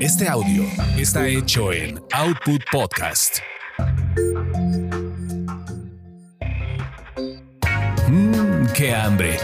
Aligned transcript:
Este 0.00 0.28
audio 0.28 0.64
está 0.96 1.26
hecho 1.26 1.72
en 1.72 2.00
Output 2.12 2.62
Podcast. 2.70 3.38
Mmm, 8.08 8.66
qué 8.74 8.94
hambre. 8.94 9.38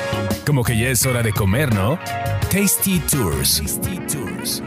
Como 0.47 0.63
que 0.63 0.79
ya 0.79 0.89
es 0.89 1.05
hora 1.07 1.23
de 1.23 1.33
comer, 1.33 1.75
¿no? 1.75 1.99
Tasty 2.51 3.01
Tours. 3.01 3.59
Tasty 3.59 3.99
Tours. 4.07 4.63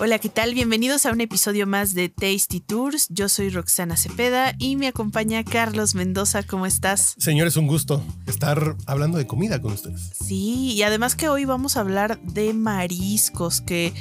Hola, 0.00 0.20
¿qué 0.20 0.28
tal? 0.28 0.54
Bienvenidos 0.54 1.06
a 1.06 1.10
un 1.10 1.20
episodio 1.20 1.66
más 1.66 1.92
de 1.92 2.08
Tasty 2.08 2.60
Tours. 2.60 3.08
Yo 3.10 3.28
soy 3.28 3.50
Roxana 3.50 3.96
Cepeda 3.96 4.54
y 4.56 4.76
me 4.76 4.86
acompaña 4.86 5.42
Carlos 5.42 5.96
Mendoza. 5.96 6.44
¿Cómo 6.44 6.66
estás? 6.66 7.16
Señores, 7.18 7.56
un 7.56 7.66
gusto 7.66 8.00
estar 8.28 8.76
hablando 8.86 9.18
de 9.18 9.26
comida 9.26 9.60
con 9.60 9.72
ustedes. 9.72 10.12
Sí, 10.24 10.72
y 10.74 10.82
además 10.84 11.16
que 11.16 11.28
hoy 11.28 11.46
vamos 11.46 11.76
a 11.76 11.80
hablar 11.80 12.20
de 12.20 12.54
mariscos, 12.54 13.60
que 13.60 13.92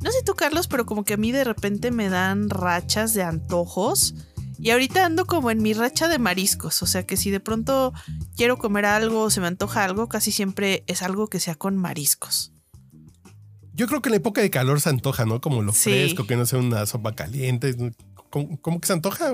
no 0.00 0.10
sé 0.12 0.22
tú, 0.24 0.32
Carlos, 0.32 0.66
pero 0.66 0.86
como 0.86 1.04
que 1.04 1.12
a 1.12 1.18
mí 1.18 1.30
de 1.30 1.44
repente 1.44 1.90
me 1.90 2.08
dan 2.08 2.48
rachas 2.48 3.12
de 3.12 3.22
antojos. 3.22 4.14
Y 4.58 4.70
ahorita 4.70 5.04
ando 5.04 5.26
como 5.26 5.50
en 5.50 5.60
mi 5.60 5.74
racha 5.74 6.08
de 6.08 6.18
mariscos, 6.18 6.82
o 6.82 6.86
sea 6.86 7.04
que 7.04 7.18
si 7.18 7.30
de 7.30 7.40
pronto 7.40 7.92
quiero 8.34 8.56
comer 8.56 8.86
algo 8.86 9.20
o 9.20 9.30
se 9.30 9.42
me 9.42 9.46
antoja 9.46 9.84
algo, 9.84 10.08
casi 10.08 10.32
siempre 10.32 10.84
es 10.86 11.02
algo 11.02 11.26
que 11.26 11.38
sea 11.38 11.54
con 11.54 11.76
mariscos. 11.76 12.53
Yo 13.74 13.86
creo 13.86 14.00
que 14.00 14.08
en 14.08 14.12
la 14.12 14.16
época 14.18 14.40
de 14.40 14.50
calor 14.50 14.80
se 14.80 14.88
antoja, 14.88 15.24
¿no? 15.26 15.40
Como 15.40 15.62
lo 15.62 15.72
Sí. 15.72 15.90
fresco, 15.90 16.26
que 16.26 16.36
no 16.36 16.46
sea 16.46 16.58
una 16.60 16.86
sopa 16.86 17.14
caliente. 17.14 17.74
¿Cómo, 18.30 18.60
cómo 18.60 18.80
que 18.80 18.86
se 18.86 18.92
antoja? 18.92 19.32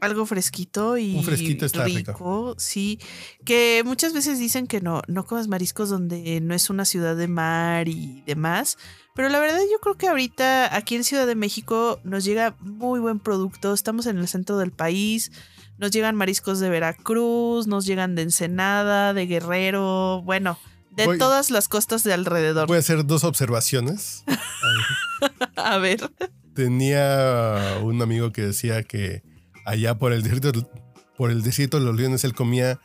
Algo 0.00 0.26
fresquito 0.26 0.98
y 0.98 1.16
Un 1.16 1.24
fresquito 1.24 1.64
está 1.64 1.84
rico. 1.84 2.12
rico, 2.12 2.54
sí. 2.58 2.98
Que 3.44 3.82
muchas 3.84 4.12
veces 4.12 4.38
dicen 4.38 4.66
que 4.66 4.80
no, 4.80 5.02
no 5.08 5.24
comas 5.24 5.48
mariscos 5.48 5.88
donde 5.88 6.40
no 6.40 6.54
es 6.54 6.68
una 6.70 6.84
ciudad 6.84 7.16
de 7.16 7.26
mar 7.26 7.88
y 7.88 8.22
demás. 8.26 8.76
Pero 9.14 9.28
la 9.28 9.38
verdad 9.40 9.60
yo 9.72 9.78
creo 9.80 9.96
que 9.96 10.08
ahorita 10.08 10.74
aquí 10.76 10.96
en 10.96 11.04
Ciudad 11.04 11.26
de 11.26 11.36
México 11.36 12.00
nos 12.04 12.24
llega 12.24 12.56
muy 12.60 13.00
buen 13.00 13.18
producto. 13.18 13.72
Estamos 13.72 14.06
en 14.06 14.18
el 14.18 14.28
centro 14.28 14.58
del 14.58 14.72
país. 14.72 15.32
Nos 15.78 15.90
llegan 15.90 16.16
mariscos 16.16 16.60
de 16.60 16.68
Veracruz, 16.68 17.66
nos 17.66 17.86
llegan 17.86 18.14
de 18.14 18.22
Ensenada, 18.22 19.14
de 19.14 19.26
Guerrero, 19.26 20.22
bueno, 20.24 20.58
de 20.96 21.06
Voy- 21.06 21.18
todas 21.18 21.50
las 21.50 21.68
costas 21.68 22.04
de 22.04 22.12
alrededor. 22.12 22.66
Voy 22.68 22.76
a 22.76 22.80
hacer 22.80 23.04
dos 23.06 23.24
observaciones. 23.24 24.24
A 25.56 25.78
ver. 25.78 26.10
Tenía 26.54 27.78
un 27.82 28.00
amigo 28.02 28.32
que 28.32 28.42
decía 28.42 28.82
que 28.82 29.22
allá 29.64 29.98
por 29.98 30.12
el 30.12 30.22
desierto, 30.22 30.70
por 31.16 31.30
el 31.30 31.42
desierto 31.42 31.78
de 31.78 31.84
los 31.86 31.96
leones 31.96 32.24
él 32.24 32.34
comía 32.34 32.78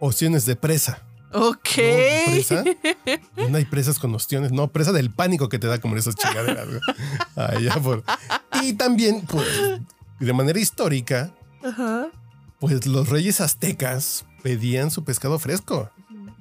ostiones 0.00 0.44
de 0.46 0.56
presa. 0.56 1.02
Ok. 1.32 1.68
¿No? 1.78 2.26
¿Presa? 2.26 2.64
No 3.48 3.56
hay 3.56 3.64
presas 3.64 3.98
con 3.98 4.14
ostiones. 4.14 4.52
No, 4.52 4.68
presa 4.68 4.92
del 4.92 5.10
pánico 5.10 5.48
que 5.48 5.58
te 5.58 5.66
da 5.66 5.80
comer 5.80 5.98
esas 5.98 6.14
chingaderas. 6.16 6.66
Allá 7.36 7.74
por- 7.80 8.04
Y 8.62 8.74
también, 8.74 9.22
pues, 9.22 9.48
de 10.20 10.32
manera 10.32 10.58
histórica, 10.60 11.32
pues 12.60 12.86
los 12.86 13.08
reyes 13.08 13.40
aztecas 13.40 14.24
pedían 14.42 14.90
su 14.90 15.04
pescado 15.04 15.38
fresco. 15.38 15.90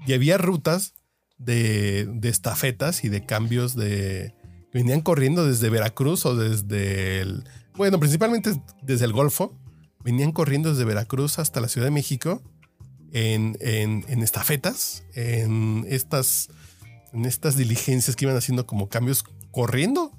Y 0.05 0.13
había 0.13 0.38
rutas 0.38 0.94
de, 1.38 2.06
de 2.08 2.30
estafetas 2.30 3.03
y 3.03 3.09
de 3.09 3.26
cambios 3.26 3.76
de... 3.76 4.34
venían 4.73 5.02
corriendo 5.02 5.45
desde 5.45 5.70
Veracruz 5.70 6.25
o 6.25 6.36
desde 6.36 7.22
el... 7.22 7.44
Bueno, 7.75 8.00
principalmente 8.00 8.62
desde 8.81 9.06
el 9.06 9.14
Golfo. 9.14 9.58
Venían 10.03 10.31
corriendo 10.31 10.70
desde 10.72 10.84
Veracruz 10.86 11.40
hasta 11.40 11.62
la 11.62 11.67
Ciudad 11.70 11.88
de 11.88 11.92
México 11.92 12.42
en, 13.14 13.58
en- 13.62 14.06
en 14.09 14.22
estafetas, 14.22 15.03
en 15.14 15.86
estas, 15.90 16.50
en 17.14 17.25
estas 17.25 17.56
diligencias 17.56 18.16
que 18.16 18.25
iban 18.25 18.36
haciendo 18.38 18.66
como 18.68 18.90
cambios 18.90 19.23
corriendo 19.52 20.12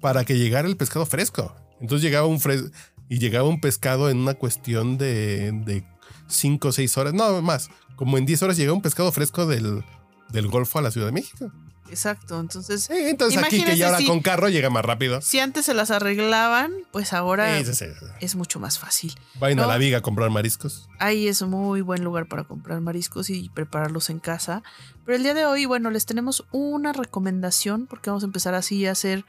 para 0.00 0.24
que 0.24 0.38
llegara 0.38 0.66
el 0.68 0.76
pescado 0.78 1.04
fresco. 1.06 1.54
Entonces 1.80 2.02
llegaba 2.02 2.26
un 2.26 2.40
fres 2.40 2.70
y 3.10 3.18
llegaba 3.18 3.46
un 3.48 3.60
pescado 3.60 4.08
en 4.08 4.16
una 4.18 4.32
cuestión 4.34 4.96
de, 4.96 5.52
de 5.52 5.84
cinco 6.28 6.68
o 6.68 6.72
seis 6.72 6.96
horas, 6.96 7.12
no 7.12 7.42
más, 7.42 7.68
como 7.96 8.16
en 8.16 8.24
10 8.24 8.42
horas 8.44 8.56
llegaba 8.56 8.74
un 8.76 8.82
pescado 8.82 9.12
fresco 9.12 9.44
del, 9.46 9.84
del 10.34 10.48
Golfo 10.48 10.78
a 10.78 10.82
la 10.82 10.90
Ciudad 10.90 11.06
de 11.06 11.12
México. 11.12 11.50
Exacto. 11.90 12.40
Entonces, 12.40 12.88
entonces 12.90 13.42
aquí 13.42 13.62
que 13.62 13.76
ya 13.76 13.86
ahora 13.86 13.98
si- 13.98 14.06
con 14.06 14.20
carro 14.20 14.48
llega 14.48 14.68
más 14.70 14.84
rápido. 14.84 15.20
si 15.20 15.38
antes 15.38 15.66
se 15.66 15.74
las 15.74 15.90
arreglaban, 15.90 16.72
pues 16.92 17.12
ahora 17.12 17.62
Sí, 17.62 17.74
sí, 17.74 17.84
es 18.20 18.34
mucho 18.36 18.58
más 18.58 18.78
fácil. 18.78 19.14
Vayan 19.38 19.60
a 19.60 19.62
No. 19.62 19.68
la 19.68 19.76
viga 19.78 19.98
a 19.98 20.00
comprar 20.00 20.30
mariscos. 20.30 20.88
Ahí 20.98 21.28
es 21.28 21.40
un 21.42 21.50
muy 21.50 21.82
buen 21.82 22.02
lugar 22.02 22.26
para 22.26 22.44
comprar 22.44 22.80
mariscos 22.80 23.30
y 23.30 23.48
prepararlos 23.50 24.10
en 24.10 24.18
casa. 24.18 24.62
Pero 25.04 25.16
el 25.16 25.22
día 25.22 25.34
de 25.34 25.44
hoy, 25.46 25.66
bueno, 25.66 25.90
les 25.90 26.06
tenemos 26.06 26.44
una 26.52 26.92
recomendación, 26.94 27.86
porque 27.86 28.10
vamos 28.10 28.22
a 28.22 28.26
empezar 28.26 28.54
así 28.54 28.86
a 28.86 28.92
hacer 28.92 29.24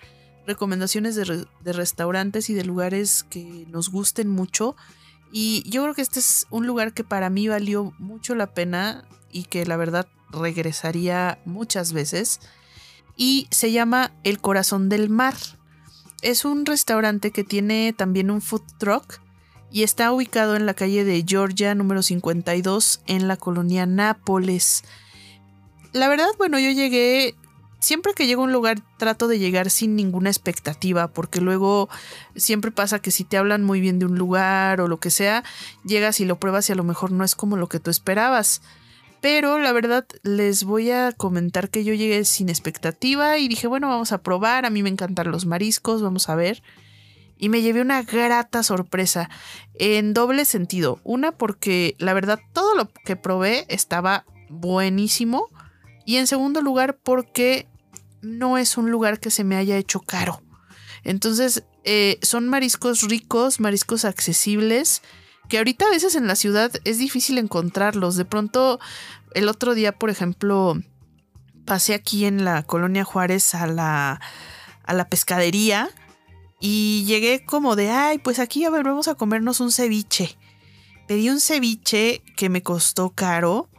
recomendaciones 0.48 1.16
de, 1.16 1.26
re- 1.26 1.46
de 1.62 1.74
restaurantes 1.74 2.50
y 2.50 2.54
de 2.54 2.64
lugares 2.64 3.26
que 3.30 3.66
nos 3.70 3.90
gusten 3.90 4.30
mucho. 4.30 4.76
Y 5.32 5.70
yo 5.70 5.84
creo 5.84 5.94
que 5.94 6.02
este 6.02 6.20
es 6.20 6.48
un 6.50 6.66
lugar 6.68 6.94
que 6.94 7.04
para 7.04 7.30
mí 7.30 7.48
valió 7.48 7.94
mucho 8.00 8.36
la 8.36 8.48
pena 8.54 9.04
y 9.32 9.44
que 9.44 9.66
la 9.66 9.76
verdad 9.76 10.08
regresaría 10.30 11.40
muchas 11.46 11.94
veces. 11.94 12.40
Y 13.16 13.48
se 13.52 13.72
llama 13.72 14.12
El 14.24 14.40
Corazón 14.40 14.90
del 14.90 15.10
Mar. 15.10 15.36
Es 16.22 16.46
un 16.46 16.66
restaurante 16.66 17.32
que 17.32 17.44
tiene 17.44 17.94
también 17.94 18.32
un 18.32 18.42
food 18.42 18.64
truck 18.78 19.22
y 19.72 19.84
está 19.84 20.12
ubicado 20.12 20.56
en 20.56 20.66
la 20.66 20.74
calle 20.74 21.04
de 21.04 21.24
Georgia 21.28 21.76
número 21.76 22.02
52 22.02 23.02
en 23.08 23.28
la 23.28 23.38
colonia 23.38 23.86
Nápoles. 23.86 24.84
La 25.92 26.08
verdad, 26.08 26.28
bueno, 26.38 26.60
yo 26.60 26.72
llegué, 26.72 27.36
siempre 27.80 28.14
que 28.14 28.26
llego 28.26 28.42
a 28.42 28.46
un 28.46 28.54
lugar 28.54 28.82
trato 28.98 29.28
de 29.28 29.40
llegar 29.40 29.70
sin 29.70 29.96
ninguna 29.96 30.30
expectativa, 30.30 31.08
porque 31.10 31.42
luego 31.42 31.90
siempre 32.36 32.72
pasa 32.72 33.00
que 33.00 33.12
si 33.12 33.24
te 33.24 33.38
hablan 33.38 33.64
muy 33.64 33.82
bien 33.82 34.00
de 34.00 34.06
un 34.06 34.18
lugar 34.18 34.82
o 34.82 34.88
lo 34.88 35.00
que 35.00 35.12
sea, 35.12 35.44
llegas 35.84 36.20
y 36.20 36.26
lo 36.26 36.40
pruebas 36.40 36.70
y 36.70 36.74
a 36.74 36.76
lo 36.76 36.84
mejor 36.84 37.12
no 37.12 37.24
es 37.24 37.36
como 37.36 37.58
lo 37.58 37.68
que 37.68 37.80
tú 37.80 37.92
esperabas. 37.92 38.62
Pero 39.26 39.58
la 39.58 39.72
verdad 39.72 40.06
les 40.22 40.66
voy 40.66 40.92
a 40.92 41.12
comentar 41.12 41.72
que 41.72 41.84
yo 41.84 41.96
llegué 41.96 42.24
sin 42.26 42.48
expectativa 42.48 43.40
y 43.40 43.48
dije, 43.48 43.66
bueno, 43.66 43.90
vamos 43.90 44.12
a 44.12 44.22
probar, 44.22 44.68
a 44.68 44.70
mí 44.70 44.84
me 44.84 44.90
encantan 44.90 45.32
los 45.32 45.48
mariscos, 45.48 46.04
vamos 46.04 46.30
a 46.30 46.36
ver. 46.36 46.62
Y 47.36 47.50
me 47.50 47.64
llevé 47.64 47.82
una 47.82 48.04
grata 48.04 48.62
sorpresa 48.62 49.32
en 49.74 50.14
doble 50.14 50.46
sentido. 50.46 51.00
Una 51.04 51.32
porque 51.32 51.96
la 51.98 52.14
verdad 52.14 52.40
todo 52.54 52.76
lo 52.76 52.92
que 53.04 53.16
probé 53.16 53.66
estaba 53.68 54.28
buenísimo. 54.50 55.50
Y 56.06 56.18
en 56.18 56.28
segundo 56.28 56.62
lugar 56.62 57.00
porque 57.02 57.68
no 58.22 58.60
es 58.60 58.78
un 58.78 58.92
lugar 58.92 59.20
que 59.20 59.32
se 59.32 59.44
me 59.44 59.56
haya 59.56 59.76
hecho 59.76 60.02
caro. 60.02 60.44
Entonces 61.04 61.64
eh, 61.84 62.20
son 62.22 62.48
mariscos 62.48 63.02
ricos, 63.02 63.60
mariscos 63.60 64.06
accesibles, 64.06 65.02
que 65.48 65.58
ahorita 65.58 65.86
a 65.86 65.92
veces 65.92 66.16
en 66.16 66.28
la 66.28 66.36
ciudad 66.36 66.72
es 66.84 66.98
difícil 66.98 67.38
encontrarlos. 67.38 68.16
De 68.16 68.26
pronto 68.26 68.80
el 69.34 69.50
otro 69.50 69.76
día, 69.76 69.92
por 69.92 70.10
ejemplo, 70.10 70.82
pasé 71.66 71.94
aquí 71.94 72.26
en 72.26 72.46
la 72.46 72.64
colonia 72.64 73.04
Juárez 73.04 73.56
a 73.56 73.68
la, 73.68 74.22
a 74.84 74.94
la 74.94 75.10
pescadería. 75.10 75.90
Y 76.60 77.04
llegué 77.06 77.46
como 77.46 77.76
de, 77.76 77.92
ay, 77.92 78.18
pues 78.18 78.40
aquí 78.40 78.64
a 78.64 78.70
ver, 78.70 78.84
vamos 78.84 79.08
a 79.08 79.16
comernos 79.16 79.60
un 79.60 79.72
ceviche. 79.72 80.38
Pedí 81.08 81.30
un 81.30 81.40
ceviche 81.40 82.24
que 82.36 82.50
me 82.50 82.64
costó 82.64 83.12
caro 83.12 83.70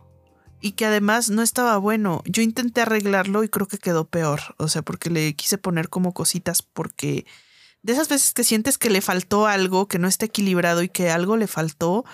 y 0.60 0.72
que 0.72 0.86
además 0.86 1.30
no 1.30 1.42
estaba 1.42 1.76
bueno. 1.78 2.22
Yo 2.26 2.42
intenté 2.42 2.82
arreglarlo 2.82 3.42
y 3.44 3.48
creo 3.48 3.66
que 3.66 3.78
quedó 3.78 4.04
peor. 4.04 4.40
O 4.58 4.68
sea, 4.68 4.82
porque 4.82 5.10
le 5.10 5.34
quise 5.34 5.58
poner 5.58 5.88
como 5.88 6.12
cositas 6.12 6.62
porque 6.62 7.26
de 7.86 7.92
esas 7.92 8.08
veces 8.08 8.34
que 8.34 8.42
sientes 8.42 8.78
que 8.78 8.90
le 8.90 9.00
faltó 9.00 9.46
algo, 9.46 9.86
que 9.86 10.00
no 10.00 10.08
está 10.08 10.26
equilibrado 10.26 10.82
y 10.82 10.88
que 10.88 11.08
algo 11.08 11.36
le 11.36 11.46
faltó, 11.46 12.04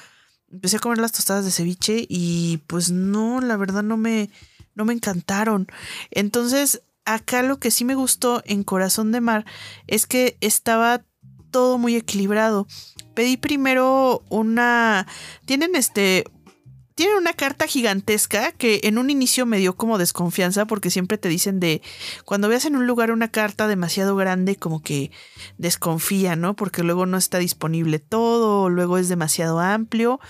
empecé 0.52 0.76
a 0.76 0.80
comer 0.80 0.98
las 0.98 1.12
tostadas 1.12 1.46
de 1.46 1.50
ceviche 1.50 2.04
y 2.10 2.58
pues 2.66 2.90
no, 2.90 3.40
la 3.40 3.56
verdad 3.56 3.82
no 3.82 3.96
me, 3.96 4.28
no 4.74 4.84
me 4.84 4.92
encantaron. 4.92 5.66
Entonces, 6.10 6.82
acá 7.06 7.42
lo 7.42 7.58
que 7.58 7.70
sí 7.70 7.86
me 7.86 7.94
gustó 7.94 8.42
en 8.44 8.64
Corazón 8.64 9.12
de 9.12 9.22
Mar 9.22 9.46
es 9.86 10.06
que 10.06 10.36
estaba 10.42 11.06
todo 11.50 11.78
muy 11.78 11.96
equilibrado. 11.96 12.66
Pedí 13.14 13.38
primero 13.38 14.22
una... 14.28 15.06
Tienen 15.46 15.74
este... 15.74 16.24
Tienen 16.94 17.16
una 17.16 17.32
carta 17.32 17.66
gigantesca 17.66 18.52
que 18.52 18.80
en 18.84 18.98
un 18.98 19.10
inicio 19.10 19.46
me 19.46 19.58
dio 19.58 19.76
como 19.76 19.98
desconfianza 19.98 20.66
porque 20.66 20.90
siempre 20.90 21.18
te 21.18 21.28
dicen 21.28 21.58
de 21.58 21.80
cuando 22.24 22.48
veas 22.48 22.64
en 22.64 22.76
un 22.76 22.86
lugar 22.86 23.10
una 23.10 23.28
carta 23.28 23.66
demasiado 23.66 24.14
grande 24.16 24.56
como 24.56 24.82
que 24.82 25.10
desconfía, 25.58 26.36
¿no? 26.36 26.54
Porque 26.54 26.82
luego 26.82 27.06
no 27.06 27.16
está 27.16 27.38
disponible 27.38 27.98
todo, 27.98 28.68
luego 28.68 28.98
es 28.98 29.08
demasiado 29.08 29.60
amplio. 29.60 30.20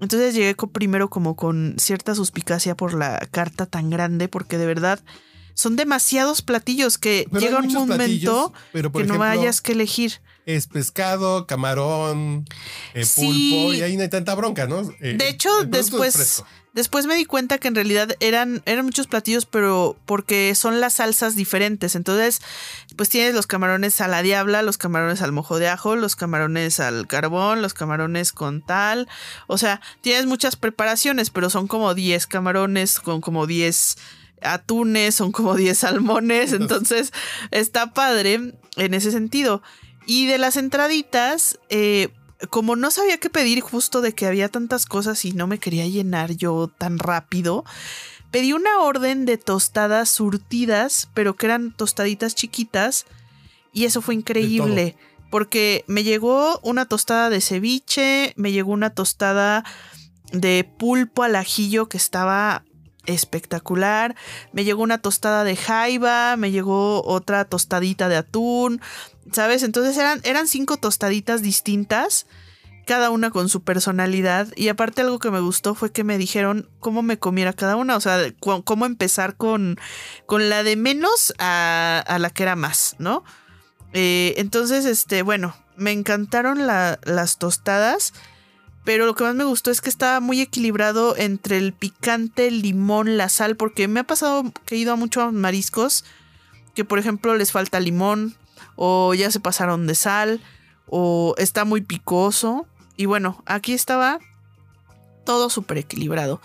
Entonces 0.00 0.34
llegué 0.34 0.54
primero 0.72 1.08
como 1.10 1.36
con 1.36 1.74
cierta 1.78 2.14
suspicacia 2.14 2.76
por 2.76 2.94
la 2.94 3.26
carta 3.30 3.66
tan 3.66 3.90
grande 3.90 4.28
porque 4.28 4.58
de 4.58 4.66
verdad 4.66 5.00
son 5.54 5.74
demasiados 5.74 6.42
platillos 6.42 6.98
que 6.98 7.26
Pero 7.30 7.40
llega 7.40 7.58
un 7.58 7.72
momento 7.72 8.52
pero 8.72 8.92
que 8.92 9.04
no 9.04 9.18
vayas 9.18 9.60
que 9.60 9.72
elegir. 9.72 10.20
Es 10.46 10.68
pescado, 10.68 11.46
camarón, 11.46 12.46
eh, 12.94 13.04
Sí. 13.04 13.60
pulpo, 13.60 13.74
y 13.74 13.82
ahí 13.82 13.96
no 13.96 14.02
hay 14.04 14.08
tanta 14.08 14.34
bronca, 14.36 14.66
¿no? 14.66 14.80
Eh, 15.00 15.14
De 15.18 15.28
hecho, 15.28 15.50
producto 15.50 15.78
es 15.78 15.90
después. 15.90 16.44
Después 16.72 17.06
me 17.06 17.14
di 17.16 17.24
cuenta 17.24 17.56
que 17.56 17.68
en 17.68 17.74
realidad 17.74 18.14
eran, 18.20 18.62
eran 18.66 18.84
muchos 18.84 19.06
platillos, 19.06 19.46
pero 19.46 19.96
porque 20.04 20.54
son 20.54 20.78
las 20.78 20.94
salsas 20.94 21.34
diferentes. 21.34 21.94
Entonces, 21.94 22.42
pues 22.96 23.08
tienes 23.08 23.34
los 23.34 23.46
camarones 23.46 24.00
a 24.02 24.08
la 24.08 24.20
diabla, 24.22 24.60
los 24.62 24.76
camarones 24.76 25.22
al 25.22 25.32
mojo 25.32 25.58
de 25.58 25.68
ajo, 25.68 25.96
los 25.96 26.16
camarones 26.16 26.78
al 26.78 27.06
carbón, 27.06 27.62
los 27.62 27.72
camarones 27.72 28.32
con 28.32 28.60
tal. 28.60 29.08
O 29.46 29.56
sea, 29.56 29.80
tienes 30.02 30.26
muchas 30.26 30.56
preparaciones, 30.56 31.30
pero 31.30 31.48
son 31.48 31.66
como 31.66 31.94
10 31.94 32.26
camarones 32.26 33.00
con 33.00 33.22
como 33.22 33.46
10 33.46 33.96
atunes, 34.42 35.14
son 35.14 35.32
como 35.32 35.54
10 35.56 35.78
salmones. 35.78 36.52
Entonces, 36.52 37.12
está 37.50 37.94
padre 37.94 38.52
en 38.76 38.94
ese 38.94 39.10
sentido. 39.10 39.62
Y 40.06 40.26
de 40.26 40.38
las 40.38 40.56
entraditas, 40.56 41.58
eh, 41.68 42.08
como 42.50 42.76
no 42.76 42.90
sabía 42.90 43.18
qué 43.18 43.30
pedir 43.30 43.60
justo 43.60 44.00
de 44.00 44.14
que 44.14 44.26
había 44.26 44.48
tantas 44.48 44.86
cosas 44.86 45.24
y 45.24 45.32
no 45.32 45.46
me 45.46 45.58
quería 45.58 45.86
llenar 45.86 46.32
yo 46.32 46.68
tan 46.68 46.98
rápido, 46.98 47.64
pedí 48.30 48.52
una 48.52 48.78
orden 48.80 49.24
de 49.24 49.38
tostadas 49.38 50.08
surtidas, 50.10 51.08
pero 51.14 51.34
que 51.34 51.46
eran 51.46 51.74
tostaditas 51.74 52.34
chiquitas 52.34 53.06
y 53.72 53.84
eso 53.84 54.02
fue 54.02 54.14
increíble. 54.14 54.96
Porque 55.30 55.84
me 55.88 56.04
llegó 56.04 56.60
una 56.62 56.86
tostada 56.86 57.30
de 57.30 57.40
ceviche, 57.40 58.32
me 58.36 58.52
llegó 58.52 58.72
una 58.72 58.90
tostada 58.90 59.64
de 60.32 60.64
pulpo 60.78 61.24
al 61.24 61.34
ajillo 61.34 61.88
que 61.88 61.96
estaba 61.96 62.64
espectacular. 63.06 64.14
Me 64.52 64.64
llegó 64.64 64.82
una 64.82 64.98
tostada 64.98 65.44
de 65.44 65.56
jaiba, 65.56 66.36
me 66.36 66.50
llegó 66.50 67.04
otra 67.04 67.44
tostadita 67.44 68.08
de 68.08 68.16
atún, 68.16 68.80
¿sabes? 69.32 69.62
Entonces 69.62 69.96
eran, 69.96 70.20
eran 70.24 70.48
cinco 70.48 70.76
tostaditas 70.76 71.42
distintas, 71.42 72.26
cada 72.86 73.10
una 73.10 73.30
con 73.30 73.48
su 73.48 73.62
personalidad. 73.62 74.48
Y 74.56 74.68
aparte 74.68 75.02
algo 75.02 75.18
que 75.18 75.30
me 75.30 75.40
gustó 75.40 75.74
fue 75.74 75.92
que 75.92 76.04
me 76.04 76.18
dijeron 76.18 76.68
cómo 76.80 77.02
me 77.02 77.18
comiera 77.18 77.52
cada 77.52 77.76
una, 77.76 77.96
o 77.96 78.00
sea, 78.00 78.18
cómo 78.40 78.86
empezar 78.86 79.36
con, 79.36 79.78
con 80.26 80.48
la 80.48 80.62
de 80.62 80.76
menos 80.76 81.34
a, 81.38 82.16
la 82.18 82.30
que 82.30 82.44
era 82.44 82.56
más, 82.56 82.96
¿no? 82.98 83.24
Eh, 83.92 84.34
entonces, 84.36 84.84
este, 84.84 85.22
bueno, 85.22 85.56
me 85.76 85.92
encantaron 85.92 86.66
las 86.66 87.38
tostadas. 87.38 88.12
Pero 88.86 89.04
lo 89.04 89.16
que 89.16 89.24
más 89.24 89.34
me 89.34 89.42
gustó 89.42 89.72
es 89.72 89.80
que 89.80 89.88
estaba 89.88 90.20
muy 90.20 90.40
equilibrado 90.40 91.16
entre 91.16 91.58
el 91.58 91.72
picante, 91.72 92.46
el 92.46 92.62
limón, 92.62 93.16
la 93.16 93.28
sal, 93.28 93.56
porque 93.56 93.88
me 93.88 93.98
ha 93.98 94.04
pasado 94.04 94.44
que 94.64 94.76
he 94.76 94.78
ido 94.78 94.92
a 94.92 94.96
muchos 94.96 95.32
mariscos 95.32 96.04
que 96.72 96.84
por 96.84 97.00
ejemplo 97.00 97.34
les 97.34 97.50
falta 97.50 97.80
limón 97.80 98.36
o 98.76 99.12
ya 99.14 99.32
se 99.32 99.40
pasaron 99.40 99.88
de 99.88 99.96
sal 99.96 100.40
o 100.86 101.34
está 101.36 101.64
muy 101.64 101.80
picoso. 101.80 102.68
Y 102.96 103.06
bueno, 103.06 103.42
aquí 103.44 103.72
estaba 103.72 104.20
todo 105.24 105.50
súper 105.50 105.78
equilibrado. 105.78 106.40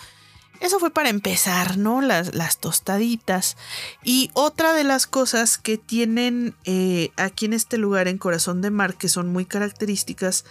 Eso 0.62 0.80
fue 0.80 0.90
para 0.90 1.10
empezar, 1.10 1.78
¿no? 1.78 2.02
Las, 2.02 2.34
las, 2.34 2.60
tostaditas. 2.60 3.56
Y 4.04 4.32
otra 4.34 4.74
de 4.74 4.84
las 4.84 5.06
cosas 5.06 5.60
que 5.60 5.78
tienen 5.78 6.56
eh, 6.66 7.12
aquí 7.18 7.46
en 7.46 7.54
este 7.54 7.78
lugar, 7.78 8.08
en 8.08 8.18
Corazón 8.18 8.62
de 8.62 8.72
Mar, 8.72 8.96
que 8.96 9.10
son 9.10 9.28
muy 9.28 9.46
características, 9.46 10.44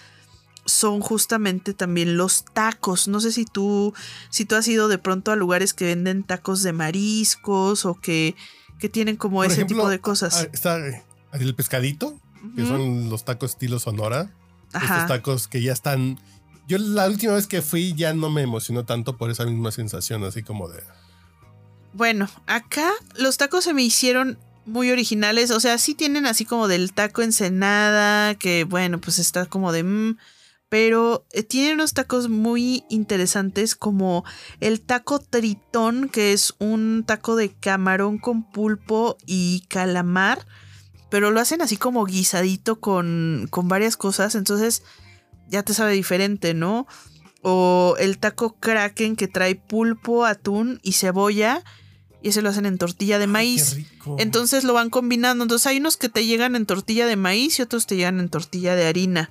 son 0.71 1.01
justamente 1.01 1.75
también 1.75 2.17
los 2.17 2.45
tacos. 2.45 3.09
No 3.09 3.21
sé 3.21 3.33
si 3.33 3.45
tú, 3.45 3.95
si 4.31 4.45
tú 4.45 4.55
has 4.55 4.67
ido 4.69 4.89
de 4.89 4.99
pronto 4.99 5.33
a 5.33 5.37
lugares 5.37 5.75
que 5.75 5.87
venden 5.87 6.23
tacos 6.23 6.63
de 6.63 6.73
mariscos 6.73 7.85
o 7.85 7.95
que, 7.95 8.35
que 8.79 8.89
tienen 8.89 9.17
como 9.17 9.45
ese 9.45 9.65
tipo 9.65 9.89
de 9.89 10.01
cosas. 10.01 10.43
Ah, 10.43 10.49
está 10.53 10.79
eh, 10.79 11.05
el 11.33 11.55
pescadito, 11.55 12.19
que 12.57 12.65
son 12.65 13.11
los 13.11 13.25
tacos 13.25 13.53
estilo 13.53 13.79
Sonora. 13.79 14.31
Estos 14.73 15.07
tacos 15.09 15.49
que 15.49 15.63
ya 15.63 15.73
están. 15.73 16.19
Yo 16.69 16.79
la 16.79 17.09
última 17.09 17.35
vez 17.35 17.47
que 17.47 17.63
fui 17.63 17.95
ya 17.95 18.15
no 18.15 18.31
me 18.31 18.43
emocionó 18.43 18.85
tanto 18.85 19.17
por 19.17 19.31
esa 19.31 19.45
misma 19.45 19.73
sensación, 19.73 20.25
así 20.25 20.43
como 20.43 20.69
de. 20.69 20.83
Bueno, 21.93 22.29
acá 22.47 22.89
los 23.17 23.37
tacos 23.37 23.65
se 23.65 23.75
me 23.75 23.83
hicieron 23.83 24.39
muy 24.65 24.91
originales. 24.91 25.51
O 25.51 25.61
sea, 25.61 25.79
sí 25.79 25.95
tienen 25.95 26.27
así 26.27 26.45
como 26.45 26.69
del 26.69 26.93
taco 26.93 27.23
ensenada, 27.23 28.35
que 28.37 28.65
bueno, 28.65 29.01
pues 29.01 29.19
está 29.19 29.47
como 29.47 29.73
de. 29.73 29.83
Mm, 29.83 30.17
pero 30.71 31.27
eh, 31.33 31.43
tiene 31.43 31.75
unos 31.75 31.93
tacos 31.93 32.31
muy 32.31 32.85
interesantes 32.89 33.75
como 33.75 34.25
el 34.61 34.81
taco 34.81 35.19
tritón, 35.19 36.09
que 36.09 36.33
es 36.33 36.55
un 36.61 37.05
taco 37.05 37.37
de 37.37 37.51
camarón 37.51 38.19
con 38.19 38.49
pulpo 38.49 39.19
y 39.27 39.65
calamar, 39.69 40.47
pero 41.11 41.33
lo 41.33 41.41
hacen 41.41 41.61
así 41.61 41.77
como 41.77 42.07
guisadito 42.07 42.79
con, 42.79 43.49
con 43.51 43.69
varias 43.69 43.97
cosas, 43.97 44.37
entonces 44.37 44.85
ya 45.49 45.65
te 45.65 45.75
sabe 45.75 45.93
diferente, 45.93 46.55
¿no? 46.55 46.87
O 47.43 47.97
el 47.99 48.19
taco 48.19 48.55
kraken 48.61 49.17
que 49.17 49.27
trae 49.27 49.57
pulpo, 49.57 50.25
atún 50.25 50.79
y 50.83 50.93
cebolla. 50.93 51.65
Y 52.23 52.29
ese 52.29 52.43
lo 52.43 52.51
hacen 52.51 52.67
en 52.67 52.77
tortilla 52.77 53.19
de 53.19 53.27
maíz. 53.27 53.79
Entonces 54.19 54.63
lo 54.63 54.75
van 54.75 54.91
combinando. 54.91 55.43
Entonces 55.43 55.67
hay 55.67 55.79
unos 55.79 55.97
que 55.97 56.11
te 56.11 56.27
llegan 56.27 56.55
en 56.55 56.67
tortilla 56.67 57.07
de 57.07 57.17
maíz 57.17 57.59
y 57.59 57.63
otros 57.63 57.87
te 57.87 57.97
llegan 57.97 58.21
en 58.21 58.29
tortilla 58.29 58.77
de 58.77 58.87
harina. 58.87 59.31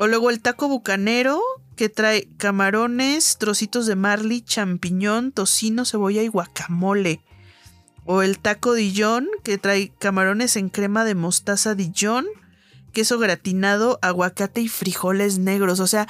O 0.00 0.06
luego 0.06 0.30
el 0.30 0.40
taco 0.40 0.66
bucanero, 0.66 1.42
que 1.76 1.90
trae 1.90 2.26
camarones, 2.38 3.36
trocitos 3.36 3.84
de 3.84 3.96
marley, 3.96 4.40
champiñón, 4.40 5.30
tocino, 5.30 5.84
cebolla 5.84 6.22
y 6.22 6.28
guacamole. 6.28 7.20
O 8.06 8.22
el 8.22 8.38
taco 8.38 8.72
Dijon, 8.72 9.28
que 9.44 9.58
trae 9.58 9.92
camarones 9.98 10.56
en 10.56 10.70
crema 10.70 11.04
de 11.04 11.14
mostaza 11.14 11.74
Dijon, 11.74 12.24
queso 12.94 13.18
gratinado, 13.18 13.98
aguacate 14.00 14.62
y 14.62 14.68
frijoles 14.68 15.38
negros. 15.38 15.80
O 15.80 15.86
sea, 15.86 16.08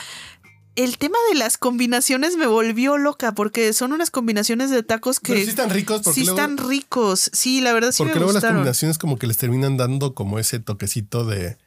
el 0.77 0.97
tema 0.97 1.19
de 1.33 1.41
las 1.41 1.59
combinaciones 1.59 2.37
me 2.37 2.47
volvió 2.47 2.97
loca 2.97 3.33
porque 3.35 3.73
son 3.73 3.93
unas 3.93 4.13
combinaciones 4.13 4.71
de 4.71 4.85
tacos 4.85 5.19
que 5.19 5.43
sí 5.43 5.51
están 5.51 5.71
ricos 5.71 6.03
sí 6.15 6.23
están 6.23 6.59
ricos 6.59 7.29
sí 7.33 7.61
la 7.61 7.73
verdad 7.73 7.91
sí 7.91 8.05
porque 8.05 8.21
luego 8.21 8.33
las 8.33 8.45
combinaciones 8.45 8.99
como 8.99 9.19
que 9.19 9.27
les 9.27 9.37
terminan 9.37 9.77
dando 9.77 10.15
como 10.15 10.39
ese 10.39 10.61
toquecito 10.61 11.27
de 11.27 11.59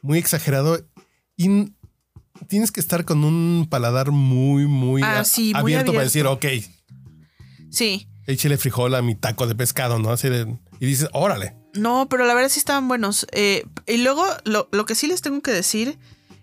muy 0.00 0.18
exagerado 0.18 0.80
y 1.36 1.72
tienes 2.48 2.72
que 2.72 2.80
estar 2.80 3.04
con 3.04 3.24
un 3.24 3.66
paladar 3.68 4.10
muy, 4.10 4.66
muy, 4.66 5.02
ah, 5.02 5.22
abierto, 5.54 5.92
para 5.92 6.04
decir, 6.04 6.26
ok. 6.26 6.46
Sí. 7.70 8.08
Échale 8.26 8.58
frijol 8.58 8.94
a 8.94 9.02
mi 9.02 9.14
taco 9.14 9.46
de 9.46 9.54
pescado, 9.54 9.98
¿no? 9.98 10.10
Así 10.10 10.28
de, 10.28 10.56
y 10.80 10.86
dices, 10.86 11.08
órale. 11.12 11.56
No, 11.74 12.08
pero 12.08 12.26
la 12.26 12.34
verdad 12.34 12.50
sí 12.50 12.58
estaban 12.58 12.88
buenos. 12.88 13.26
Eh, 13.32 13.64
y 13.86 13.98
luego 13.98 14.24
lo, 14.44 14.68
lo 14.72 14.84
que 14.84 14.94
sí 14.94 15.06
les 15.06 15.22
tengo 15.22 15.40
que 15.40 15.50
decir 15.50 15.98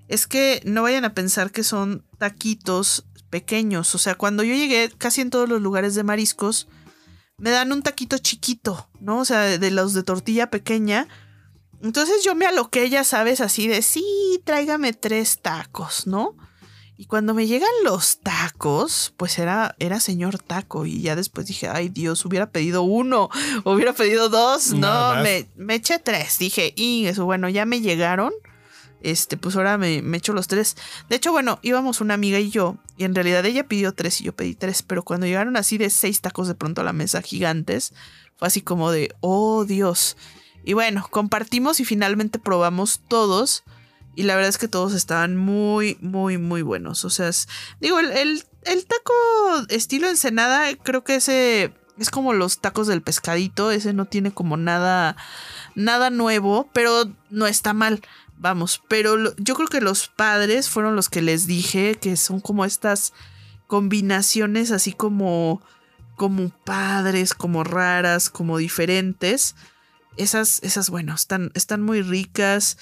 es 0.08 0.28
que 0.28 0.62
no 0.66 0.82
vayan 0.82 1.06
a 1.06 1.14
pensar 1.14 1.52
que 1.52 1.64
son 1.64 2.04
taquitos 2.18 3.06
pequeños. 3.30 3.94
O 3.96 3.98
sea, 3.98 4.16
cuando 4.16 4.44
yo 4.44 4.56
llegué 4.56 4.92
casi 4.98 5.22
en 5.22 5.30
todos 5.30 5.48
los 5.48 5.62
lugares 5.62 5.96
de 5.96 6.04
mariscos, 6.04 6.68
me 7.38 7.52
dan 7.52 7.72
un 7.72 7.84
taquito 7.84 8.18
chiquito, 8.18 8.90
¿no? 9.00 9.20
O 9.20 9.26
sea, 9.26 9.58
de 9.58 9.72
los 9.72 9.94
de 9.94 10.04
tortilla 10.04 10.50
pequeña 10.50 11.08
entonces 11.82 12.24
yo 12.24 12.36
me 12.36 12.46
aloqué, 12.46 12.90
ya 12.90 13.04
sabes, 13.04 13.42
así 13.42 13.68
de, 13.68 13.82
sí, 13.82 14.42
tráigame 14.44 14.94
tres 14.94 15.40
tacos, 15.42 16.08
¿no? 16.08 16.36
Y 17.00 17.06
cuando 17.06 17.34
me 17.34 17.48
llegan 17.48 17.70
los 17.86 18.20
tacos, 18.20 19.14
pues 19.16 19.40
era, 19.40 19.74
era 19.80 20.02
señor 20.02 20.38
taco. 20.38 20.86
Y 20.86 21.02
ya 21.02 21.16
después 21.16 21.48
dije, 21.48 21.70
ay 21.70 21.88
Dios, 21.88 22.26
hubiera 22.26 22.52
pedido 22.52 22.82
uno, 22.82 23.30
hubiera 23.64 23.94
pedido 23.94 24.28
dos. 24.28 24.74
No, 24.74 25.16
me, 25.24 25.48
me, 25.56 25.76
eché 25.76 26.00
tres. 26.00 26.38
Dije, 26.40 26.74
y 26.76 27.06
eso, 27.06 27.24
bueno, 27.24 27.48
ya 27.48 27.66
me 27.66 27.80
llegaron. 27.80 28.34
Este, 29.02 29.38
pues 29.38 29.56
ahora 29.56 29.78
me, 29.78 30.02
me 30.02 30.18
echo 30.18 30.34
los 30.34 30.50
tres. 30.50 30.76
De 31.08 31.16
hecho, 31.16 31.32
bueno, 31.32 31.60
íbamos 31.62 32.02
una 32.02 32.16
amiga 32.16 32.38
y 32.38 32.50
yo. 32.50 32.76
Y 32.98 33.06
en 33.06 33.16
realidad 33.16 33.46
ella 33.46 33.66
pidió 33.66 33.94
tres 33.94 34.20
y 34.20 34.26
yo 34.26 34.36
pedí 34.36 34.54
tres. 34.54 34.84
Pero 34.84 35.04
cuando 35.04 35.26
llegaron 35.26 35.56
así 35.56 35.78
de 35.78 35.90
seis 35.90 36.20
tacos 36.20 36.50
de 36.50 36.56
pronto 36.56 36.82
a 36.82 36.84
la 36.84 36.92
mesa 36.92 37.22
gigantes, 37.22 37.94
fue 38.36 38.50
así 38.50 38.62
como 38.62 38.92
de, 38.92 39.16
oh 39.22 39.64
Dios. 39.64 40.18
Y 40.64 40.74
bueno, 40.74 41.06
compartimos 41.10 41.80
y 41.80 41.86
finalmente 41.86 42.40
probamos 42.40 43.02
todos. 43.08 43.64
Y 44.16 44.24
la 44.24 44.36
verdad 44.36 44.50
es 44.50 44.58
que 44.58 44.68
todos 44.68 44.94
estaban 44.94 45.36
muy, 45.36 45.98
muy, 46.02 46.38
muy 46.38 46.62
buenos. 46.62 47.06
O 47.06 47.10
sea, 47.10 47.30
digo, 47.80 48.00
el, 48.00 48.12
el, 48.12 48.86
taco 48.86 49.14
estilo 49.70 50.10
ensenada, 50.10 50.76
creo 50.84 51.04
que 51.04 51.16
ese 51.16 51.74
es 51.98 52.10
como 52.10 52.34
los 52.34 52.60
tacos 52.60 52.88
del 52.88 53.02
pescadito. 53.02 53.72
Ese 53.72 53.94
no 53.94 54.06
tiene 54.06 54.32
como 54.32 54.58
nada, 54.58 55.16
nada 55.76 56.10
nuevo, 56.10 56.70
pero 56.74 57.06
no 57.30 57.48
está 57.48 57.74
mal. 57.74 58.02
Vamos, 58.38 58.82
pero 58.88 59.36
yo 59.36 59.56
creo 59.56 59.68
que 59.68 59.82
los 59.82 60.08
padres 60.08 60.70
fueron 60.70 60.96
los 60.96 61.10
que 61.10 61.22
les 61.22 61.46
dije 61.46 61.96
que 61.96 62.16
son 62.16 62.40
como 62.40 62.64
estas 62.64 63.14
combinaciones 63.68 64.72
así 64.72 64.94
como 64.94 65.62
como 66.16 66.50
padres, 66.50 67.34
como 67.34 67.64
raras, 67.64 68.30
como 68.30 68.58
diferentes 68.58 69.56
esas, 70.20 70.60
esas, 70.64 70.90
bueno, 70.90 71.14
están, 71.16 71.52
están 71.56 71.82
muy 71.82 72.02
ricas. 72.02 72.78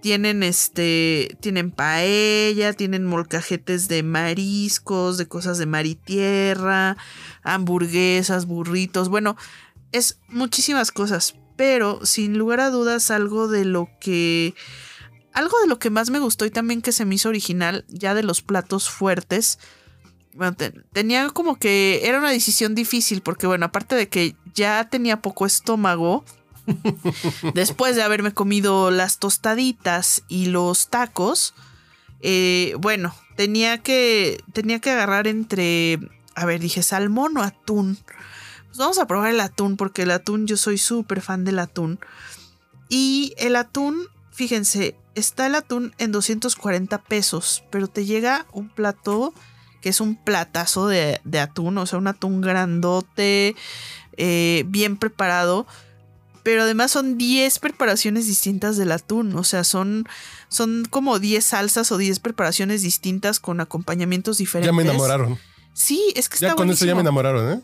Tienen 0.00 0.42
este, 0.44 1.36
tienen 1.40 1.72
paella, 1.72 2.72
tienen 2.72 3.04
molcajetes 3.04 3.88
de 3.88 4.02
mariscos, 4.04 5.18
de 5.18 5.26
cosas 5.26 5.58
de 5.58 5.66
mar 5.66 5.86
y 5.86 5.96
tierra, 5.96 6.96
hamburguesas, 7.42 8.46
burritos, 8.46 9.08
bueno, 9.08 9.36
es 9.90 10.20
muchísimas 10.28 10.92
cosas, 10.92 11.34
pero 11.56 12.04
sin 12.06 12.38
lugar 12.38 12.60
a 12.60 12.70
dudas 12.70 13.10
algo 13.10 13.48
de 13.48 13.64
lo 13.64 13.88
que 14.00 14.54
algo 15.32 15.58
de 15.60 15.66
lo 15.66 15.78
que 15.80 15.90
más 15.90 16.10
me 16.10 16.20
gustó 16.20 16.46
y 16.46 16.50
también 16.50 16.80
que 16.82 16.92
se 16.92 17.04
me 17.04 17.16
hizo 17.16 17.28
original 17.28 17.84
ya 17.88 18.14
de 18.14 18.22
los 18.22 18.40
platos 18.42 18.88
fuertes 18.90 19.58
bueno, 20.34 20.54
te- 20.54 20.70
tenía 20.92 21.28
como 21.30 21.58
que 21.58 22.02
era 22.04 22.18
una 22.18 22.30
decisión 22.30 22.74
difícil 22.76 23.20
porque 23.22 23.46
bueno, 23.48 23.66
aparte 23.66 23.96
de 23.96 24.08
que 24.08 24.36
ya 24.54 24.88
tenía 24.88 25.22
poco 25.22 25.46
estómago, 25.46 26.24
después 27.54 27.96
de 27.96 28.02
haberme 28.02 28.32
comido 28.32 28.90
las 28.90 29.18
tostaditas 29.18 30.22
y 30.28 30.46
los 30.46 30.88
tacos, 30.88 31.54
eh, 32.20 32.74
bueno, 32.78 33.14
tenía 33.36 33.78
que, 33.78 34.42
tenía 34.52 34.80
que 34.80 34.90
agarrar 34.90 35.26
entre, 35.26 35.98
a 36.34 36.44
ver, 36.44 36.60
dije 36.60 36.82
salmón 36.82 37.36
o 37.36 37.42
atún. 37.42 37.98
Pues 38.66 38.78
vamos 38.78 38.98
a 38.98 39.06
probar 39.06 39.30
el 39.30 39.40
atún 39.40 39.76
porque 39.76 40.02
el 40.02 40.10
atún, 40.10 40.46
yo 40.46 40.56
soy 40.56 40.78
súper 40.78 41.20
fan 41.20 41.44
del 41.44 41.58
atún. 41.58 41.98
Y 42.88 43.34
el 43.36 43.56
atún, 43.56 44.06
fíjense, 44.32 44.96
está 45.14 45.46
el 45.46 45.54
atún 45.54 45.94
en 45.98 46.12
240 46.12 46.98
pesos, 47.02 47.64
pero 47.70 47.88
te 47.88 48.04
llega 48.04 48.46
un 48.52 48.68
plato 48.68 49.34
que 49.80 49.90
es 49.90 50.00
un 50.00 50.16
platazo 50.16 50.88
de, 50.88 51.20
de 51.24 51.40
atún, 51.40 51.78
o 51.78 51.86
sea, 51.86 51.98
un 51.98 52.08
atún 52.08 52.40
grandote, 52.40 53.54
eh, 54.16 54.64
bien 54.66 54.96
preparado. 54.96 55.66
Pero 56.42 56.62
además 56.62 56.90
son 56.90 57.18
10 57.18 57.58
preparaciones 57.58 58.26
distintas 58.26 58.76
del 58.76 58.92
atún. 58.92 59.34
O 59.36 59.44
sea, 59.44 59.64
son, 59.64 60.08
son 60.48 60.86
como 60.88 61.18
10 61.18 61.44
salsas 61.44 61.92
o 61.92 61.98
10 61.98 62.20
preparaciones 62.20 62.82
distintas 62.82 63.40
con 63.40 63.60
acompañamientos 63.60 64.38
diferentes. 64.38 64.72
Ya 64.72 64.76
me 64.76 64.82
enamoraron. 64.82 65.38
Sí, 65.72 66.12
es 66.16 66.28
que 66.28 66.36
está 66.36 66.48
Ya 66.48 66.54
con 66.54 66.70
eso 66.70 66.84
ya 66.84 66.94
me 66.94 67.02
enamoraron, 67.02 67.58
¿eh? 67.58 67.62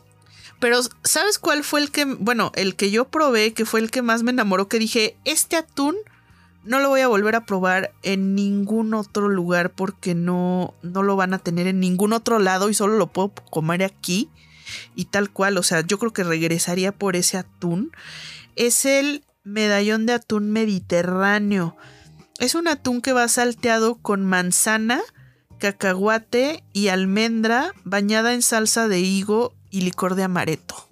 Pero, 0.60 0.80
¿sabes 1.02 1.38
cuál 1.38 1.64
fue 1.64 1.80
el 1.80 1.90
que, 1.90 2.04
bueno, 2.04 2.52
el 2.54 2.76
que 2.76 2.90
yo 2.90 3.06
probé, 3.06 3.52
que 3.52 3.64
fue 3.64 3.80
el 3.80 3.90
que 3.90 4.02
más 4.02 4.22
me 4.22 4.30
enamoró, 4.30 4.68
que 4.68 4.78
dije, 4.78 5.16
este 5.24 5.56
atún 5.56 5.96
no 6.64 6.78
lo 6.78 6.88
voy 6.88 7.00
a 7.00 7.08
volver 7.08 7.34
a 7.36 7.44
probar 7.44 7.92
en 8.02 8.34
ningún 8.34 8.94
otro 8.94 9.28
lugar 9.28 9.72
porque 9.72 10.14
no, 10.14 10.74
no 10.82 11.02
lo 11.02 11.16
van 11.16 11.34
a 11.34 11.38
tener 11.38 11.66
en 11.66 11.80
ningún 11.80 12.12
otro 12.12 12.38
lado 12.38 12.70
y 12.70 12.74
solo 12.74 12.96
lo 12.96 13.08
puedo 13.08 13.32
comer 13.50 13.82
aquí 13.82 14.30
y 14.94 15.06
tal 15.06 15.30
cual, 15.30 15.58
o 15.58 15.62
sea, 15.62 15.82
yo 15.86 15.98
creo 15.98 16.12
que 16.12 16.24
regresaría 16.24 16.92
por 16.92 17.16
ese 17.16 17.36
atún. 17.36 17.92
Es 18.56 18.84
el 18.84 19.24
medallón 19.42 20.06
de 20.06 20.14
atún 20.14 20.50
mediterráneo. 20.50 21.76
Es 22.38 22.54
un 22.54 22.68
atún 22.68 23.00
que 23.00 23.12
va 23.12 23.28
salteado 23.28 23.96
con 23.96 24.24
manzana, 24.24 25.00
cacahuate 25.58 26.64
y 26.72 26.88
almendra 26.88 27.72
bañada 27.84 28.34
en 28.34 28.42
salsa 28.42 28.88
de 28.88 29.00
higo 29.00 29.54
y 29.70 29.82
licor 29.82 30.14
de 30.14 30.24
amaretto. 30.24 30.88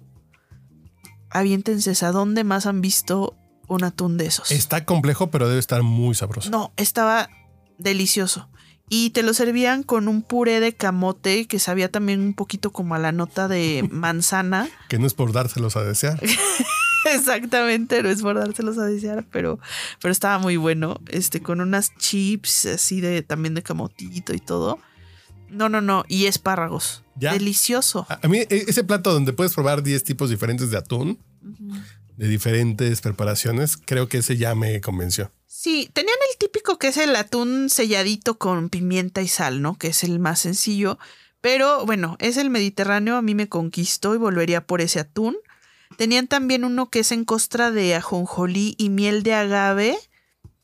Aviéntense, 1.29 2.05
¿a 2.05 2.11
dónde 2.11 2.43
más 2.43 2.65
han 2.65 2.81
visto 2.81 3.35
un 3.67 3.83
atún 3.83 4.17
de 4.17 4.27
esos? 4.27 4.51
Está 4.51 4.85
complejo, 4.85 5.31
pero 5.31 5.47
debe 5.47 5.59
estar 5.59 5.81
muy 5.81 6.15
sabroso. 6.15 6.49
No, 6.49 6.71
estaba 6.77 7.29
delicioso. 7.77 8.49
Y 8.89 9.09
te 9.11 9.23
lo 9.23 9.33
servían 9.33 9.81
con 9.81 10.07
un 10.07 10.21
puré 10.21 10.59
de 10.59 10.75
camote 10.75 11.47
que 11.47 11.57
sabía 11.57 11.89
también 11.89 12.21
un 12.21 12.33
poquito 12.33 12.71
como 12.71 12.93
a 12.95 12.99
la 12.99 13.11
nota 13.11 13.47
de 13.47 13.87
manzana. 13.91 14.69
Que 14.89 14.99
no 14.99 15.07
es 15.07 15.13
por 15.13 15.31
dárselos 15.31 15.75
a 15.75 15.83
desear. 15.83 16.21
Exactamente, 17.15 18.01
no 18.03 18.09
es 18.09 18.21
por 18.21 18.35
dárselos 18.37 18.77
a 18.77 18.85
desear, 18.85 19.25
pero, 19.31 19.59
pero 20.01 20.11
estaba 20.11 20.39
muy 20.39 20.57
bueno. 20.57 20.99
Este, 21.09 21.41
con 21.41 21.61
unas 21.61 21.95
chips 21.97 22.65
así 22.65 23.01
de 23.01 23.21
también 23.21 23.53
de 23.53 23.63
camotito 23.63 24.33
y 24.33 24.39
todo. 24.39 24.79
No, 25.49 25.69
no, 25.69 25.81
no. 25.81 26.03
Y 26.07 26.25
espárragos. 26.25 27.03
Ya. 27.15 27.33
Delicioso. 27.33 28.05
A 28.09 28.19
a 28.23 28.27
mí, 28.27 28.39
e- 28.39 28.47
ese 28.67 28.83
plato 28.83 29.13
donde 29.13 29.33
puedes 29.33 29.53
probar 29.53 29.83
10 29.83 30.03
tipos 30.03 30.29
diferentes 30.29 30.71
de 30.71 30.77
atún, 30.77 31.19
de 32.17 32.27
diferentes 32.27 33.01
preparaciones, 33.01 33.77
creo 33.77 34.07
que 34.07 34.17
ese 34.19 34.37
ya 34.37 34.55
me 34.55 34.81
convenció. 34.81 35.31
Sí, 35.45 35.89
tenían 35.93 36.17
el 36.31 36.37
típico 36.39 36.79
que 36.79 36.87
es 36.87 36.97
el 36.97 37.15
atún 37.15 37.69
selladito 37.69 38.39
con 38.39 38.69
pimienta 38.69 39.21
y 39.21 39.27
sal, 39.27 39.61
¿no? 39.61 39.77
Que 39.77 39.89
es 39.89 40.03
el 40.03 40.19
más 40.19 40.39
sencillo. 40.39 40.97
Pero 41.41 41.85
bueno, 41.85 42.15
es 42.19 42.37
el 42.37 42.49
Mediterráneo, 42.49 43.17
a 43.17 43.21
mí 43.21 43.35
me 43.35 43.49
conquistó 43.49 44.15
y 44.15 44.17
volvería 44.17 44.65
por 44.65 44.81
ese 44.81 44.99
atún. 44.99 45.35
Tenían 45.97 46.27
también 46.27 46.63
uno 46.63 46.89
que 46.89 46.99
es 46.99 47.11
en 47.11 47.25
costra 47.25 47.71
de 47.71 47.95
ajonjolí 47.95 48.75
y 48.77 48.89
miel 48.89 49.23
de 49.23 49.33
agave, 49.33 49.97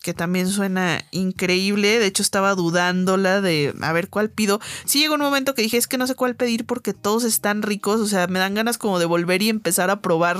que 0.02 0.14
también 0.14 0.48
suena 0.48 1.04
increíble. 1.12 2.00
De 2.00 2.06
hecho, 2.06 2.24
estaba 2.24 2.56
dudándola 2.56 3.42
de 3.42 3.74
a 3.82 3.92
ver 3.92 4.10
cuál 4.10 4.30
pido. 4.30 4.60
Sí 4.86 5.00
llegó 5.00 5.16
un 5.16 5.22
momento 5.22 5.56
que 5.56 5.62
dije, 5.62 5.78
es 5.78 5.88
que 5.88 5.98
no 5.98 6.08
sé 6.08 6.16
cuál 6.16 6.36
pedir 6.36 6.66
porque 6.66 6.94
todos 6.94 7.24
están 7.24 7.62
ricos. 7.62 8.00
O 8.00 8.08
sea, 8.08 8.28
me 8.28 8.40
dan 8.40 8.56
ganas 8.56 8.78
como 8.78 9.00
de 9.00 9.06
volver 9.06 9.42
y 9.42 9.50
empezar 9.50 9.90
a 9.90 10.02
probar 10.02 10.38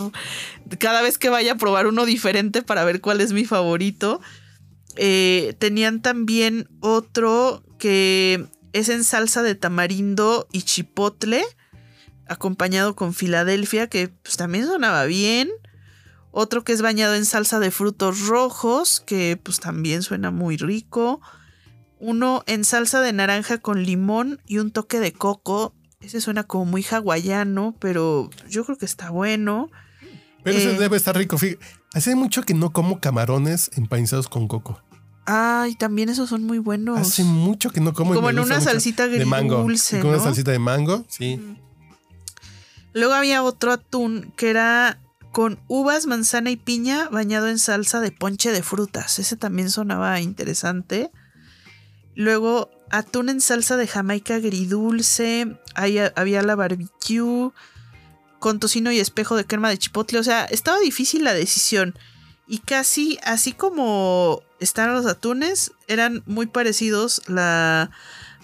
cada 0.80 1.02
vez 1.02 1.18
que 1.18 1.30
vaya 1.30 1.54
a 1.54 1.58
probar 1.58 1.88
uno 1.88 2.06
diferente 2.06 2.62
para 2.62 2.84
ver 2.84 3.02
cuál 3.02 3.22
es 3.22 3.34
mi 3.34 3.46
favorito. 3.46 4.22
Eh, 4.96 5.56
tenían 5.60 6.02
también 6.02 6.68
otro 6.82 7.64
que 7.78 8.48
es 8.74 8.90
en 8.90 9.04
salsa 9.04 9.42
de 9.44 9.56
tamarindo 9.56 10.48
y 10.52 10.64
chipotle, 10.64 11.44
acompañado 12.30 12.96
con 12.96 13.14
Filadelfia, 13.14 13.88
que 13.88 14.08
pues, 14.10 14.38
también 14.38 14.66
sonaba 14.66 15.06
bien. 15.06 15.50
Otro 16.32 16.64
que 16.64 16.74
es 16.74 16.82
bañado 16.82 17.16
en 17.16 17.26
salsa 17.26 17.60
de 17.60 17.72
frutos 17.72 18.28
rojos, 18.28 19.02
que 19.06 19.40
pues 19.42 19.60
también 19.60 20.04
suena 20.04 20.30
muy 20.32 20.58
rico. 20.58 21.22
Uno 22.00 22.44
en 22.48 22.64
salsa 22.64 23.02
de 23.02 23.12
naranja 23.12 23.58
con 23.58 23.84
limón 23.84 24.40
y 24.46 24.60
un 24.60 24.72
toque 24.72 25.00
de 25.00 25.12
coco. 25.12 25.74
Ese 26.00 26.22
suena 26.22 26.44
como 26.44 26.66
muy 26.66 26.86
hawaiano, 26.90 27.76
pero 27.80 28.30
yo 28.50 28.64
creo 28.64 28.78
que 28.78 28.86
está 28.86 29.10
bueno. 29.10 29.70
Pero 30.44 30.58
ese 30.58 30.76
Eh. 30.76 30.80
debe 30.80 30.96
estar 30.98 31.18
rico. 31.18 31.38
Fí- 31.38 31.58
Hace 31.94 32.14
mucho 32.16 32.44
que 32.44 32.54
no 32.54 32.72
como 32.72 33.00
camarones 33.00 33.72
empanizados 33.76 34.28
con 34.30 34.48
coco. 34.48 34.80
Ay, 35.26 35.74
también 35.76 36.08
esos 36.10 36.30
son 36.30 36.44
muy 36.44 36.60
buenos. 36.60 37.00
Hace 37.00 37.24
mucho 37.24 37.72
que 37.72 37.82
no 37.82 37.94
como. 37.94 38.14
Como 38.14 38.30
en 38.30 38.40
una 38.40 38.62
salsita 38.62 39.08
de 39.08 39.26
mango. 39.26 39.56
agridulce, 39.56 39.98
Y 39.98 40.02
Con 40.02 40.12
una 40.12 40.20
salsita 40.20 40.52
de 40.52 40.60
mango, 40.60 41.04
sí. 41.10 41.42
Luego 42.94 43.14
había 43.14 43.44
otro 43.44 43.72
atún 43.72 44.34
que 44.36 44.50
era 44.50 45.00
con 45.32 45.60
uvas, 45.68 46.08
manzana 46.08 46.50
y 46.50 46.56
piña 46.58 47.08
bañado 47.10 47.48
en 47.50 47.60
salsa 47.60 48.00
de 48.00 48.12
ponche 48.12 48.52
de 48.52 48.64
frutas. 48.64 49.20
Ese 49.20 49.36
también 49.38 49.70
sonaba 49.70 50.20
interesante. 50.22 51.12
Luego 52.16 52.70
atún 52.90 53.30
en 53.30 53.40
salsa 53.42 53.78
de 53.78 53.88
jamaica 53.88 54.36
agridulce. 54.36 55.56
Ahí 55.76 56.00
ha- 56.00 56.12
había 56.16 56.42
la 56.42 56.56
barbecue 56.56 57.52
con 58.40 58.60
tocino 58.60 58.92
y 58.92 59.00
espejo 59.00 59.36
de 59.36 59.46
crema 59.46 59.70
de 59.70 59.78
chipotle. 59.78 60.18
O 60.20 60.24
sea, 60.24 60.46
estaba 60.46 60.80
difícil 60.80 61.24
la 61.24 61.34
decisión. 61.34 61.98
Y 62.48 62.58
casi 62.60 63.20
así 63.24 63.54
como 63.54 64.42
están 64.60 64.92
los 64.94 65.06
atunes, 65.06 65.72
eran 65.88 66.24
muy 66.26 66.48
parecidos 66.48 67.22
la, 67.28 67.92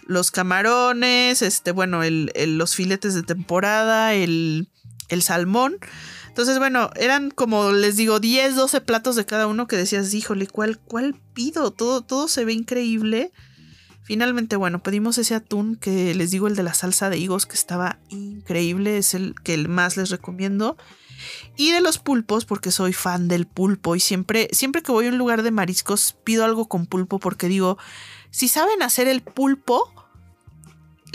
los 0.05 0.31
camarones, 0.31 1.41
este, 1.41 1.71
bueno, 1.71 2.03
el- 2.03 2.31
el- 2.35 2.57
los 2.57 2.75
filetes 2.75 3.13
de 3.13 3.23
temporada, 3.23 4.13
el, 4.13 4.69
el 5.09 5.21
salmón. 5.21 5.77
Entonces, 6.27 6.59
bueno, 6.59 6.89
eran 6.95 7.31
como 7.31 7.71
les 7.71 7.95
digo, 7.95 8.19
10, 8.19 8.55
12 8.55 8.81
platos 8.81 9.15
de 9.15 9.25
cada 9.25 9.47
uno 9.47 9.67
que 9.67 9.77
decías, 9.77 10.13
híjole, 10.13 10.47
¿cuál, 10.47 10.79
cuál 10.79 11.15
pido? 11.33 11.71
Todo, 11.71 12.01
todo 12.01 12.27
se 12.27 12.43
ve 12.45 12.53
increíble. 12.53 13.31
Finalmente, 14.03 14.55
bueno, 14.55 14.83
pedimos 14.83 15.17
ese 15.17 15.33
atún 15.33 15.77
que 15.77 16.13
les 16.13 16.29
digo, 16.31 16.47
el 16.47 16.55
de 16.55 16.61
la 16.63 16.73
salsa 16.75 17.09
de 17.09 17.17
higos, 17.17 17.45
que 17.47 17.55
estaba 17.55 17.97
increíble, 18.09 18.97
es 18.97 19.13
el 19.15 19.33
que 19.43 19.57
más 19.67 19.97
les 19.97 20.09
recomiendo. 20.09 20.77
Y 21.57 21.71
de 21.71 21.81
los 21.81 21.97
pulpos, 21.97 22.45
porque 22.45 22.69
soy 22.69 22.93
fan 22.93 23.27
del 23.27 23.47
pulpo 23.47 23.95
y 23.95 23.99
siempre, 23.99 24.47
siempre 24.51 24.83
que 24.83 24.91
voy 24.91 25.07
a 25.07 25.09
un 25.09 25.17
lugar 25.17 25.41
de 25.41 25.49
mariscos 25.51 26.15
pido 26.23 26.43
algo 26.45 26.67
con 26.67 26.85
pulpo 26.85 27.17
porque 27.19 27.47
digo, 27.47 27.77
si 28.29 28.47
saben 28.49 28.83
hacer 28.83 29.07
el 29.07 29.21
pulpo, 29.21 29.91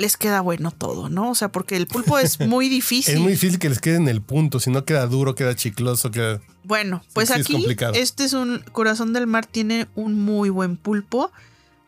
les 0.01 0.17
queda 0.17 0.41
bueno 0.41 0.71
todo, 0.71 1.11
¿no? 1.11 1.31
O 1.31 1.35
sea, 1.35 1.53
porque 1.53 1.77
el 1.77 1.87
pulpo 1.87 2.19
es 2.19 2.41
muy 2.49 2.69
difícil. 2.69 3.15
Es 3.17 3.21
muy 3.21 3.33
difícil 3.33 3.59
que 3.59 3.69
les 3.69 3.81
quede 3.81 3.97
en 3.97 4.09
el 4.09 4.23
punto. 4.23 4.59
Si 4.59 4.71
no 4.71 4.85
queda 4.85 5.07
duro, 5.07 5.35
queda 5.35 5.55
chicloso, 5.55 6.11
queda. 6.11 6.41
Bueno, 6.65 7.03
pues 7.13 7.29
sí, 7.29 7.35
aquí 7.35 7.53
complicado. 7.53 7.93
este 7.95 8.25
es 8.25 8.33
un 8.33 8.65
corazón 8.73 9.13
del 9.13 9.27
mar, 9.27 9.45
tiene 9.45 9.89
un 9.95 10.15
muy 10.15 10.49
buen 10.49 10.77
pulpo. 10.77 11.31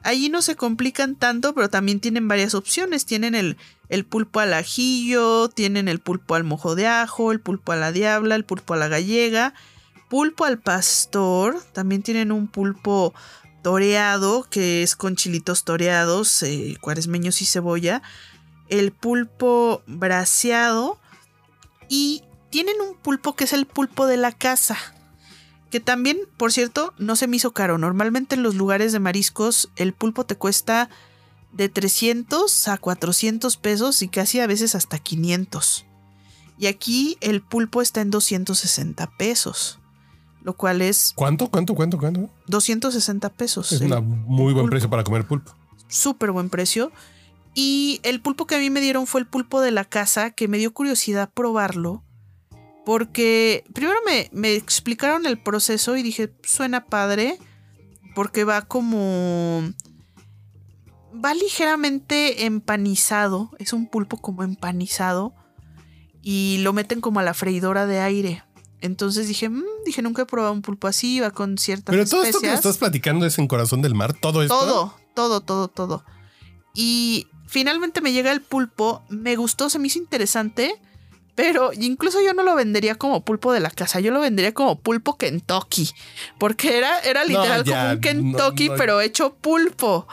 Allí 0.03 0.29
no 0.29 0.43
se 0.43 0.57
complican 0.57 1.15
tanto, 1.15 1.55
pero 1.55 1.71
también 1.71 2.01
tienen 2.01 2.29
varias 2.29 2.55
opciones. 2.55 3.07
Tienen 3.07 3.35
el, 3.35 3.57
el 3.89 4.05
pulpo 4.05 4.41
al 4.41 4.53
ajillo, 4.53 5.49
tienen 5.49 5.89
el 5.89 5.99
pulpo 5.99 6.35
al 6.35 6.45
mojo 6.45 6.75
de 6.75 6.89
ajo, 6.89 7.33
el 7.33 7.41
pulpo 7.41 7.73
a 7.73 7.77
la 7.77 7.93
diabla, 7.93 8.35
el 8.35 8.45
pulpo 8.45 8.75
a 8.75 8.77
la 8.77 8.89
gallega, 8.89 9.55
pulpo 10.11 10.45
al 10.45 10.59
pastor. 10.59 11.63
También 11.73 12.03
tienen 12.03 12.31
un 12.31 12.47
pulpo 12.47 13.15
toreado, 13.63 14.47
que 14.51 14.83
es 14.83 14.97
con 14.97 15.17
chilitos 15.17 15.65
toreados, 15.65 16.43
eh, 16.43 16.77
cuaresmeños 16.81 17.41
y 17.43 17.47
cebolla. 17.47 18.03
El 18.69 18.93
pulpo 18.93 19.83
braseado. 19.87 20.99
Y 21.89 22.23
tienen 22.51 22.81
un 22.81 22.97
pulpo 22.97 23.35
que 23.35 23.45
es 23.45 23.53
el 23.53 23.67
pulpo 23.67 24.07
de 24.07 24.17
la 24.17 24.33
casa. 24.33 24.77
Que 25.71 25.81
también, 25.81 26.19
por 26.37 26.53
cierto, 26.53 26.93
no 26.99 27.17
se 27.17 27.27
me 27.27 27.37
hizo 27.37 27.53
caro. 27.53 27.79
Normalmente 27.79 28.35
en 28.35 28.43
los 28.43 28.55
lugares 28.55 28.93
de 28.93 29.01
mariscos 29.01 29.71
el 29.77 29.95
pulpo 29.95 30.27
te 30.27 30.37
cuesta 30.37 30.91
de 31.53 31.69
300 31.69 32.69
a 32.69 32.79
400 32.79 33.57
pesos 33.57 34.03
y 34.03 34.09
casi 34.09 34.41
a 34.41 34.47
veces 34.47 34.75
hasta 34.75 34.99
500. 34.99 35.87
Y 36.59 36.67
aquí 36.67 37.17
el 37.21 37.43
pulpo 37.43 37.83
está 37.83 38.01
en 38.01 38.11
260 38.11 39.07
pesos. 39.17 39.79
Lo 40.45 40.57
cual 40.57 40.83
es 40.83 41.13
¿Cuánto? 41.15 41.49
¿Cuánto? 41.49 41.75
¿Cuánto? 41.75 41.99
¿Cuánto? 41.99 42.29
260 42.49 43.29
pesos. 43.31 43.73
Es 43.73 43.81
un 43.81 44.25
muy 44.27 44.53
buen 44.53 44.65
pulpo. 44.65 44.71
precio 44.71 44.91
para 44.91 45.05
comer 45.05 45.27
pulpo. 45.27 45.55
súper 45.89 46.33
buen 46.33 46.51
precio. 46.51 46.91
Y 47.55 48.01
el 48.03 48.21
pulpo 48.21 48.47
que 48.47 48.55
a 48.57 48.59
mí 48.59 48.71
me 48.71 48.81
dieron 48.81 49.07
fue 49.07 49.21
el 49.21 49.27
pulpo 49.27 49.61
de 49.61 49.71
la 49.71 49.85
casa, 49.85 50.31
que 50.31 50.49
me 50.49 50.59
dio 50.59 50.73
curiosidad 50.73 51.31
probarlo. 51.33 52.03
Porque 52.85 53.65
primero 53.75 53.99
me, 54.07 54.29
me 54.33 54.55
explicaron 54.55 55.27
el 55.27 55.39
proceso 55.39 55.97
y 55.97 56.03
dije, 56.03 56.33
suena 56.43 56.87
padre. 56.87 57.39
Porque 58.15 58.45
va 58.45 58.63
como... 58.63 59.63
Va 61.25 61.35
ligeramente 61.35 62.47
empanizado. 62.47 63.51
Es 63.59 63.73
un 63.73 63.87
pulpo 63.87 64.17
como 64.17 64.43
empanizado. 64.43 65.35
Y 66.23 66.59
lo 66.63 66.73
meten 66.73 67.01
como 67.01 67.21
a 67.21 67.23
la 67.23 67.35
freidora 67.35 67.87
de 67.87 68.01
aire. 68.01 68.43
Entonces 68.83 69.29
dije, 69.29 69.49
mmm, 69.49 69.63
dije, 69.87 70.03
nunca 70.03 70.23
he 70.23 70.27
probado 70.27 70.53
un 70.53 70.61
pulpo 70.61 70.89
así, 70.89 71.21
va 71.21 71.31
con 71.31 71.57
ciertas 71.57 71.93
Pero 71.93 72.05
todo 72.05 72.23
especias. 72.23 72.35
esto 72.35 72.41
que 72.41 72.55
estás 72.55 72.79
platicando 72.79 73.25
es 73.25 73.39
en 73.39 73.47
Corazón 73.47 73.81
del 73.81 73.95
Mar, 73.95 74.13
todo 74.13 74.43
esto. 74.43 74.59
Todo, 74.59 74.95
todo, 75.15 75.41
todo, 75.41 75.69
todo. 75.69 76.05
Y 76.75 77.29
finalmente 77.47 78.01
me 78.01 78.13
llega 78.13 78.33
el 78.33 78.43
pulpo, 78.43 79.03
me 79.09 79.37
gustó, 79.37 79.71
se 79.71 79.79
me 79.79 79.87
hizo 79.87 79.99
interesante, 79.99 80.75
pero 81.35 81.71
incluso 81.73 82.21
yo 82.23 82.35
no 82.35 82.43
lo 82.43 82.55
vendería 82.55 82.97
como 82.97 83.25
pulpo 83.25 83.53
de 83.53 83.61
la 83.61 83.71
casa, 83.71 84.01
yo 84.01 84.11
lo 84.11 84.21
vendería 84.21 84.53
como 84.53 84.81
pulpo 84.81 85.17
Kentucky, 85.17 85.91
porque 86.39 86.77
era, 86.77 86.99
era 87.01 87.25
literal 87.25 87.65
ya, 87.65 87.81
como 87.81 87.93
un 87.93 88.01
Kentucky, 88.01 88.67
no, 88.67 88.73
no. 88.73 88.79
pero 88.79 89.01
hecho 89.01 89.35
pulpo. 89.35 90.09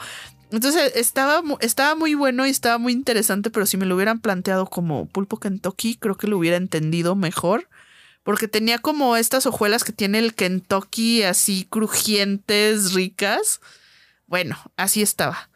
Entonces 0.52 0.92
estaba, 0.96 1.42
estaba 1.60 1.94
muy 1.94 2.14
bueno 2.14 2.46
y 2.46 2.50
estaba 2.50 2.78
muy 2.78 2.92
interesante, 2.92 3.50
pero 3.50 3.66
si 3.66 3.76
me 3.76 3.86
lo 3.86 3.96
hubieran 3.96 4.20
planteado 4.20 4.66
como 4.66 5.06
pulpo 5.06 5.38
Kentucky, 5.38 5.96
creo 5.96 6.16
que 6.16 6.26
lo 6.26 6.38
hubiera 6.38 6.56
entendido 6.56 7.14
mejor. 7.16 7.68
Porque 8.22 8.48
tenía 8.48 8.78
como 8.78 9.16
estas 9.16 9.46
hojuelas 9.46 9.84
que 9.84 9.92
tiene 9.92 10.18
el 10.18 10.34
Kentucky 10.34 11.22
así 11.22 11.66
crujientes, 11.68 12.92
ricas. 12.92 13.60
Bueno, 14.26 14.56
así 14.76 15.02
estaba. 15.02 15.50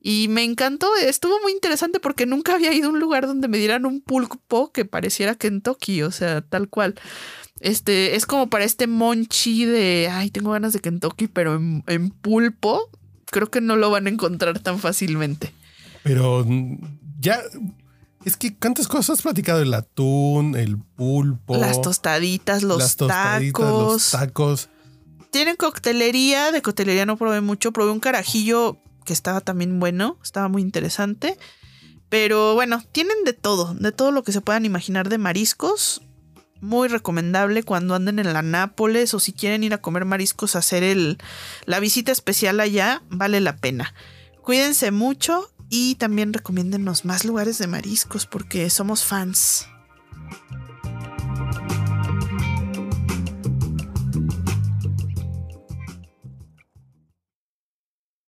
Y 0.00 0.26
me 0.28 0.42
encantó, 0.42 0.88
estuvo 0.96 1.40
muy 1.42 1.52
interesante 1.52 2.00
porque 2.00 2.26
nunca 2.26 2.54
había 2.54 2.72
ido 2.72 2.88
a 2.88 2.92
un 2.92 2.98
lugar 2.98 3.26
donde 3.26 3.48
me 3.48 3.58
dieran 3.58 3.86
un 3.86 4.00
pulpo 4.00 4.72
que 4.72 4.84
pareciera 4.84 5.36
Kentucky, 5.36 6.02
o 6.02 6.10
sea, 6.10 6.40
tal 6.40 6.68
cual. 6.68 6.96
Este, 7.60 8.16
es 8.16 8.26
como 8.26 8.50
para 8.50 8.64
este 8.64 8.88
monchi 8.88 9.64
de, 9.64 10.08
ay, 10.10 10.30
tengo 10.30 10.50
ganas 10.50 10.72
de 10.72 10.80
Kentucky, 10.80 11.28
pero 11.28 11.54
en, 11.54 11.84
en 11.86 12.10
pulpo, 12.10 12.90
creo 13.26 13.48
que 13.50 13.60
no 13.60 13.76
lo 13.76 13.90
van 13.90 14.08
a 14.08 14.10
encontrar 14.10 14.58
tan 14.58 14.80
fácilmente. 14.80 15.52
Pero 16.02 16.44
ya. 17.20 17.40
Es 18.24 18.36
que 18.36 18.54
cuántas 18.56 18.88
cosas 18.88 19.18
has 19.18 19.22
platicado: 19.22 19.62
el 19.62 19.74
atún, 19.74 20.56
el 20.56 20.78
pulpo, 20.78 21.56
Las 21.56 21.80
tostaditas, 21.82 22.62
los 22.62 22.78
las 22.78 22.96
tostaditas, 22.96 23.52
tacos. 23.52 23.92
los 23.92 24.10
tacos. 24.10 24.68
Tienen 25.30 25.56
coctelería, 25.56 26.52
de 26.52 26.62
coctelería 26.62 27.06
no 27.06 27.16
probé 27.16 27.40
mucho, 27.40 27.72
probé 27.72 27.90
un 27.90 28.00
carajillo 28.00 28.78
que 29.04 29.12
estaba 29.12 29.40
también 29.40 29.80
bueno, 29.80 30.18
estaba 30.22 30.48
muy 30.48 30.62
interesante. 30.62 31.38
Pero 32.08 32.54
bueno, 32.54 32.82
tienen 32.92 33.24
de 33.24 33.32
todo, 33.32 33.74
de 33.74 33.90
todo 33.90 34.10
lo 34.10 34.22
que 34.22 34.32
se 34.32 34.42
puedan 34.42 34.66
imaginar 34.66 35.08
de 35.08 35.18
mariscos. 35.18 36.02
Muy 36.60 36.86
recomendable 36.88 37.64
cuando 37.64 37.94
anden 37.94 38.18
en 38.18 38.32
la 38.32 38.42
Nápoles 38.42 39.14
o 39.14 39.20
si 39.20 39.32
quieren 39.32 39.64
ir 39.64 39.74
a 39.74 39.78
comer 39.80 40.04
mariscos, 40.04 40.54
hacer 40.54 40.84
el, 40.84 41.18
la 41.64 41.80
visita 41.80 42.12
especial 42.12 42.60
allá, 42.60 43.02
vale 43.08 43.40
la 43.40 43.56
pena. 43.56 43.94
Cuídense 44.42 44.90
mucho 44.90 45.51
y 45.74 45.94
también 45.94 46.34
recomiéndennos 46.34 47.06
más 47.06 47.24
lugares 47.24 47.56
de 47.56 47.66
mariscos 47.66 48.26
porque 48.26 48.68
somos 48.68 49.06
fans. 49.06 49.66